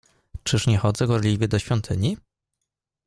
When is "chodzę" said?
0.77-1.07